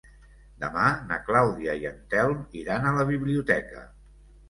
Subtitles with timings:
[0.63, 3.89] Demà na Clàudia i en Telm iran a la biblioteca.